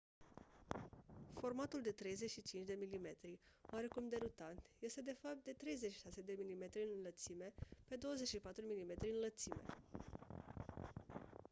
formatul 1.33 1.81
de 1.81 1.91
35 1.91 2.67
mm 2.75 3.37
oarecum 3.71 4.07
derutant 4.09 4.61
este 4.79 5.01
de 5.01 5.15
fapt 5.21 5.43
de 5.43 5.51
36 5.57 6.23
mm 6.27 6.69
în 6.95 7.01
lățime 7.03 7.53
pe 7.87 7.95
24 7.95 8.63
mm 8.67 8.85
în 8.99 9.15
înălțime 9.17 9.63